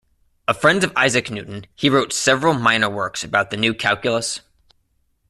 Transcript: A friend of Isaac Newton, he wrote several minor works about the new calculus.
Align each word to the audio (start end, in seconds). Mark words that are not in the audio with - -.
A 0.47 0.53
friend 0.55 0.83
of 0.83 0.91
Isaac 0.95 1.29
Newton, 1.29 1.67
he 1.75 1.87
wrote 1.87 2.11
several 2.11 2.55
minor 2.55 2.89
works 2.89 3.23
about 3.23 3.51
the 3.51 3.55
new 3.57 3.75
calculus. 3.75 4.39